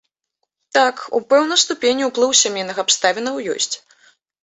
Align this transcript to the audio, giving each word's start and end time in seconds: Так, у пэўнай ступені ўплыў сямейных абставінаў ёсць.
Так, 0.77 1.03
у 1.19 1.21
пэўнай 1.35 1.61
ступені 1.65 2.09
ўплыў 2.09 2.35
сямейных 2.43 2.77
абставінаў 2.89 3.35
ёсць. 3.57 3.75